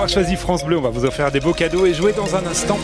d'avoir 0.00 0.24
choisi 0.24 0.36
France 0.36 0.64
Bleu. 0.64 0.78
On 0.78 0.80
va 0.80 0.88
vous 0.88 1.04
offrir 1.04 1.30
des 1.30 1.40
beaux 1.40 1.52
cadeaux 1.52 1.84
et 1.84 1.92
jouer 1.92 2.14
dans 2.14 2.34
un 2.34 2.46
instant. 2.46 2.78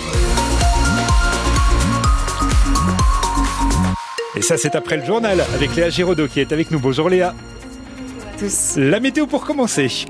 Et 4.36 4.42
ça, 4.42 4.58
c'est 4.58 4.74
après 4.74 4.98
le 4.98 5.04
journal 5.04 5.42
avec 5.54 5.74
Léa 5.74 5.88
Giraudot 5.88 6.28
qui 6.28 6.40
est 6.40 6.52
avec 6.52 6.70
nous. 6.70 6.78
Bonjour 6.78 7.08
Léa. 7.08 7.34
Tous. 8.38 8.74
La 8.76 9.00
météo 9.00 9.26
pour 9.26 9.46
commencer. 9.46 10.04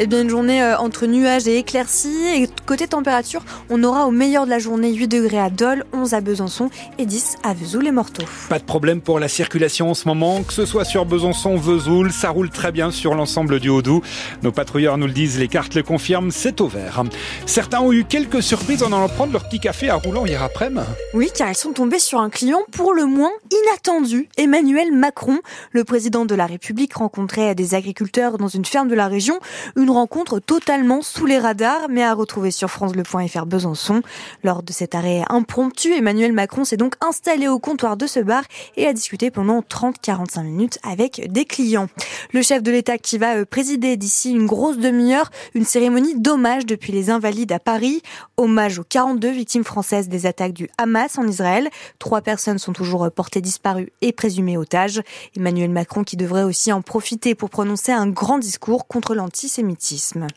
Eh 0.00 0.06
bien, 0.06 0.22
une 0.22 0.30
journée 0.30 0.62
euh, 0.62 0.78
entre 0.78 1.06
nuages 1.06 1.48
et 1.48 1.58
éclaircies. 1.58 2.24
Et 2.36 2.48
côté 2.66 2.86
température, 2.86 3.42
on 3.68 3.82
aura 3.82 4.06
au 4.06 4.12
meilleur 4.12 4.44
de 4.44 4.50
la 4.50 4.60
journée 4.60 4.92
8 4.92 5.08
degrés 5.08 5.40
à 5.40 5.50
Dole, 5.50 5.84
11 5.92 6.14
à 6.14 6.20
Besançon 6.20 6.70
et 6.98 7.06
10 7.06 7.38
à 7.42 7.52
Vesoul 7.52 7.84
et 7.84 7.90
Morteau. 7.90 8.22
Pas 8.48 8.60
de 8.60 8.64
problème 8.64 9.00
pour 9.00 9.18
la 9.18 9.26
circulation 9.26 9.90
en 9.90 9.94
ce 9.94 10.06
moment, 10.06 10.44
que 10.44 10.52
ce 10.52 10.66
soit 10.66 10.84
sur 10.84 11.04
Besançon, 11.04 11.56
Vesoul, 11.56 12.12
ça 12.12 12.30
roule 12.30 12.48
très 12.50 12.70
bien 12.70 12.92
sur 12.92 13.14
l'ensemble 13.14 13.58
du 13.58 13.70
Haut-Doubs. 13.70 14.04
Nos 14.44 14.52
patrouilleurs 14.52 14.98
nous 14.98 15.08
le 15.08 15.12
disent, 15.12 15.36
les 15.36 15.48
cartes 15.48 15.74
le 15.74 15.82
confirment, 15.82 16.30
c'est 16.30 16.60
au 16.60 16.68
vert. 16.68 17.02
Certains 17.46 17.80
ont 17.80 17.92
eu 17.92 18.04
quelques 18.04 18.42
surprises 18.42 18.84
en 18.84 18.92
allant 18.92 19.08
prendre 19.08 19.32
leur 19.32 19.48
petit 19.48 19.58
café 19.58 19.90
à 19.90 19.96
roulant 19.96 20.26
hier 20.26 20.44
après-midi. 20.44 20.86
Oui, 21.12 21.28
car 21.34 21.50
ils 21.50 21.56
sont 21.56 21.72
tombés 21.72 21.98
sur 21.98 22.20
un 22.20 22.30
client 22.30 22.60
pour 22.70 22.94
le 22.94 23.04
moins 23.04 23.32
inattendu. 23.50 24.28
Emmanuel 24.36 24.92
Macron, 24.92 25.40
le 25.72 25.82
président 25.82 26.24
de 26.24 26.36
la 26.36 26.46
République, 26.46 26.94
rencontrait 26.94 27.56
des 27.56 27.74
agriculteurs 27.74 28.38
dans 28.38 28.46
une 28.46 28.64
ferme 28.64 28.86
de 28.86 28.94
la 28.94 29.08
région. 29.08 29.40
Une 29.76 29.87
rencontre 29.92 30.38
totalement 30.38 31.02
sous 31.02 31.26
les 31.26 31.38
radars, 31.38 31.88
mais 31.88 32.02
à 32.02 32.14
retrouver 32.14 32.50
sur 32.50 32.70
francebleu.fr 32.70 33.46
Besançon. 33.46 34.02
Lors 34.44 34.62
de 34.62 34.72
cet 34.72 34.94
arrêt 34.94 35.22
impromptu, 35.28 35.92
Emmanuel 35.94 36.32
Macron 36.32 36.64
s'est 36.64 36.76
donc 36.76 36.94
installé 37.00 37.48
au 37.48 37.58
comptoir 37.58 37.96
de 37.96 38.06
ce 38.06 38.20
bar 38.20 38.42
et 38.76 38.86
a 38.86 38.92
discuté 38.92 39.30
pendant 39.30 39.60
30-45 39.60 40.42
minutes 40.44 40.78
avec 40.82 41.30
des 41.32 41.44
clients. 41.44 41.88
Le 42.32 42.42
chef 42.42 42.62
de 42.62 42.70
l'État 42.70 42.98
qui 42.98 43.18
va 43.18 43.36
euh, 43.36 43.44
présider 43.44 43.96
d'ici 43.96 44.32
une 44.32 44.46
grosse 44.46 44.78
demi-heure 44.78 45.30
une 45.54 45.64
cérémonie 45.64 46.18
d'hommage 46.18 46.66
depuis 46.66 46.92
les 46.92 47.10
Invalides 47.10 47.52
à 47.52 47.58
Paris. 47.58 48.02
Hommage 48.36 48.78
aux 48.78 48.84
42 48.84 49.30
victimes 49.30 49.64
françaises 49.64 50.08
des 50.08 50.26
attaques 50.26 50.52
du 50.52 50.68
Hamas 50.78 51.18
en 51.18 51.26
Israël. 51.26 51.68
Trois 51.98 52.20
personnes 52.20 52.58
sont 52.58 52.72
toujours 52.72 53.10
portées 53.10 53.40
disparues 53.40 53.92
et 54.02 54.12
présumées 54.12 54.56
otages. 54.56 55.02
Emmanuel 55.36 55.70
Macron 55.70 56.04
qui 56.04 56.16
devrait 56.16 56.42
aussi 56.42 56.72
en 56.72 56.82
profiter 56.82 57.34
pour 57.34 57.50
prononcer 57.50 57.92
un 57.92 58.08
grand 58.08 58.38
discours 58.38 58.86
contre 58.86 59.14
l'antisémitisme. 59.14 59.77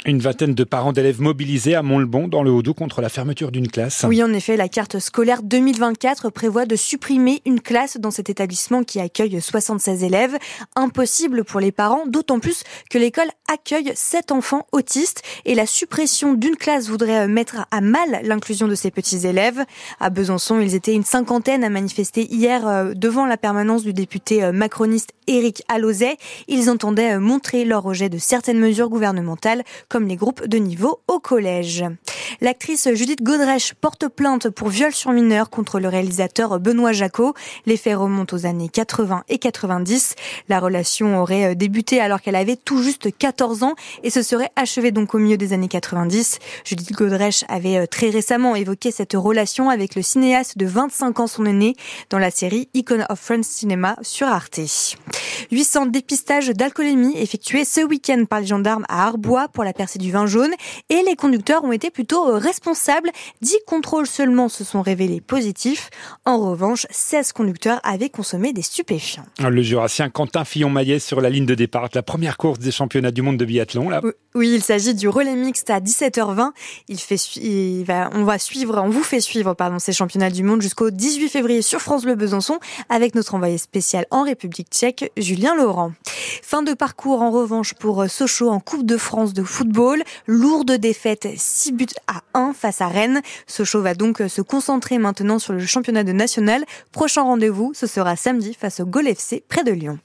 Une 0.06 0.20
vingtaine 0.20 0.54
de 0.54 0.64
parents 0.64 0.94
d'élèves 0.94 1.20
mobilisés 1.20 1.74
à 1.74 1.82
Montlebon 1.82 2.28
dans 2.28 2.44
le 2.44 2.52
Haut-Doubs 2.52 2.76
contre 2.76 3.02
la 3.02 3.10
fermeture 3.10 3.52
d'une 3.52 3.68
classe. 3.68 4.06
Oui, 4.08 4.22
en 4.24 4.32
effet, 4.34 4.56
la 4.56 4.70
carte 4.70 5.00
scolaire 5.00 5.42
2024 5.42 6.30
prévoit 6.30 6.66
de 6.66 6.76
supprimer 6.76 7.42
une 7.46 7.60
classe 7.60 7.98
dans 7.98 8.12
cet 8.12 8.30
établissement 8.30 8.84
qui 8.84 9.00
accueille 9.00 9.42
76 9.42 10.04
élèves. 10.04 10.38
Impossible 10.76 11.44
pour 11.44 11.60
les 11.60 11.72
parents, 11.72 12.06
d'autant 12.06 12.40
plus 12.40 12.64
que 12.90 13.00
l'école 13.00 13.30
accueille 13.52 13.92
7 13.96 14.32
enfants 14.32 14.68
autistes 14.72 15.24
et 15.46 15.56
la 15.56 15.66
suppression 15.66 16.34
d'une 16.34 16.56
classe 16.56 16.88
voudrait 16.88 17.28
mettre 17.28 17.66
à 17.72 17.82
mal 17.82 18.22
l'inclusion 18.24 18.68
de 18.68 18.76
ces 18.76 18.92
petits 18.92 19.26
élèves. 19.26 19.66
À 20.00 20.10
Besançon, 20.10 20.60
ils 20.60 20.76
étaient 20.76 20.94
une 20.94 21.04
cinquantaine 21.04 21.64
à 21.64 21.70
manifester 21.70 22.32
hier 22.32 22.68
euh, 22.68 22.94
devant 22.96 23.26
la 23.26 23.38
permanence 23.38 23.84
du 23.84 23.94
député 23.94 24.44
euh, 24.44 24.52
macroniste 24.52 25.12
Éric 25.28 25.64
Alauzet. 25.68 26.18
Ils 26.48 26.70
entendaient 26.70 27.14
euh, 27.14 27.20
montrer 27.20 27.66
leur 27.66 27.84
rejet 27.84 28.10
de 28.10 28.18
certaines 28.18 28.60
mesures 28.60 28.90
gouvernementales 28.90 29.31
comme 29.90 30.08
les 30.08 30.16
groupes 30.16 30.46
de 30.46 30.58
niveau 30.58 31.00
au 31.08 31.20
collège. 31.20 31.86
L'actrice 32.40 32.88
Judith 32.94 33.22
Godrèche 33.22 33.74
porte 33.74 34.08
plainte 34.08 34.50
pour 34.50 34.70
viol 34.70 34.94
sur 34.94 35.12
mineur 35.12 35.50
contre 35.50 35.80
le 35.80 35.88
réalisateur 35.88 36.60
Benoît 36.60 36.92
Jacot. 36.92 37.34
Les 37.66 37.78
faits 37.78 37.98
remontent 37.98 38.36
aux 38.36 38.46
années 38.46 38.70
80 38.70 39.24
et 39.30 39.38
90. 39.38 40.16
La 40.50 40.60
relation 40.60 41.22
aurait 41.22 41.56
débuté 41.56 42.00
alors 42.00 42.22
qu'elle 42.22 42.36
avait 42.36 42.56
tout 42.56 42.82
juste 42.82 43.16
14 43.16 43.64
ans 43.64 43.76
et 44.04 44.10
se 44.10 44.24
serait 44.24 44.50
achevée 44.56 44.92
donc 44.92 45.14
au 45.14 45.20
milieu 45.20 45.38
des 45.38 45.54
années 45.54 45.68
90. 45.68 46.40
Judith 46.64 46.94
Godrèche 46.94 47.44
avait 47.48 47.86
très 47.88 48.10
récemment 48.10 48.56
évoqué 48.56 48.92
cette 48.92 49.14
relation 49.14 49.70
avec 49.70 49.96
le 49.96 50.02
cinéaste 50.02 50.58
de 50.58 50.66
25 50.66 51.20
ans 51.20 51.28
son 51.28 51.46
aîné 51.46 51.76
dans 52.10 52.20
la 52.20 52.32
série 52.32 52.70
Icon 52.74 53.04
of 53.10 53.20
Friends 53.20 53.44
Cinema 53.44 53.96
sur 54.02 54.28
Arte. 54.28 54.60
800 55.52 55.88
dépistages 55.88 56.50
d'alcoolémie 56.50 57.18
effectués 57.18 57.66
ce 57.66 57.82
week-end 57.82 58.26
par 58.30 58.40
les 58.40 58.48
gendarmes 58.48 58.86
à 58.90 59.08
Arbois 59.12 59.50
pour 59.50 59.66
la 59.66 59.74
percée 59.74 60.00
du 60.00 60.12
vin 60.12 60.26
jaune 60.26 60.52
et 60.90 61.02
les 61.06 61.16
conducteurs 61.16 61.64
ont 61.66 61.74
été 61.74 61.92
plutôt 61.92 62.38
responsables. 62.38 63.12
10 63.42 63.58
contrôles 63.68 64.08
seulement 64.08 64.48
se 64.48 64.64
sont 64.64 64.82
révélés 64.82 65.20
positifs. 65.20 65.90
En 66.26 66.40
revanche, 66.40 66.88
16 66.90 67.34
conducteurs 67.34 67.82
avaient 67.84 68.10
consommé 68.10 68.54
des 68.54 68.62
stupéfiants. 68.62 69.26
Le 69.40 69.62
jurassien 69.62 70.10
Quentin 70.10 70.46
Fillon-Maillet 70.46 71.00
sur 71.00 71.20
la 71.20 71.30
ligne 71.30 71.46
de 71.46 71.56
départ 71.56 71.90
la 71.94 72.04
première 72.04 72.38
course 72.38 72.60
des 72.60 72.72
championnats 72.72 73.12
du 73.12 73.22
monde 73.22 73.38
de 73.38 73.46
biathlon. 73.46 73.90
Là. 73.90 74.02
Oui, 74.36 74.52
il 74.54 74.64
s'agit 74.64 74.94
du 74.94 75.10
relais 75.10 75.36
mixte 75.36 75.70
à 75.70 75.80
17h20. 75.80 76.52
Il 76.88 77.00
fait, 77.00 77.16
il 77.38 77.84
va, 77.84 78.10
on 78.14 78.24
va 78.24 78.38
suivre, 78.38 78.82
on 78.84 78.90
vous 78.90 79.04
fait 79.04 79.20
suivre, 79.20 79.54
pardon, 79.54 79.80
ces 79.80 79.94
championnats 79.94 80.30
du 80.30 80.44
monde 80.44 80.62
jusqu'au 80.62 80.90
18 80.90 81.30
février 81.30 81.62
sur 81.62 81.82
France 81.82 82.04
Bleu 82.04 82.16
Besançon 82.16 82.60
avec 82.90 83.16
notre 83.16 83.36
envoyé 83.36 83.58
spécial 83.58 84.06
en 84.12 84.24
République 84.24 84.70
tchèque, 84.70 85.12
Julien 85.18 85.56
Laurent. 85.56 85.92
Fin 86.44 86.64
de 86.64 86.74
parcours 86.74 87.22
en 87.22 87.32
revanche 87.32 87.74
pour 87.74 88.10
Sochaux 88.10 88.50
en 88.50 88.60
Coupe 88.60 88.86
de 88.86 88.98
France 89.02 89.34
de 89.34 89.44
football. 89.44 90.04
Lourde 90.28 90.72
défaite, 90.74 91.28
6 91.36 91.74
buts 91.74 91.88
à 92.08 92.22
1 92.34 92.54
face 92.54 92.82
à 92.82 92.88
Rennes. 92.88 93.22
Sochaux 93.48 93.82
va 93.82 93.94
donc 93.94 94.22
se 94.28 94.42
concentrer 94.42 94.98
maintenant 94.98 95.40
sur 95.40 95.54
le 95.54 95.66
championnat 95.66 96.04
de 96.04 96.12
national. 96.12 96.64
Prochain 96.92 97.24
rendez-vous, 97.24 97.74
ce 97.76 97.88
sera 97.88 98.16
samedi 98.16 98.54
face 98.54 98.80
au 98.80 98.86
Gol 98.86 99.08
FC 99.08 99.44
près 99.50 99.64
de 99.64 99.72
Lyon. 99.72 100.00